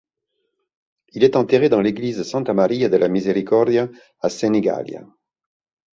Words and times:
Il 1.09 1.23
est 1.23 1.35
enterré 1.35 1.69
dans 1.69 1.79
l'église 1.79 2.23
Santa 2.23 2.55
Maria 2.55 2.89
della 2.89 3.07
Misericordia 3.07 3.87
à 4.21 4.29
Senigallia. 4.29 5.05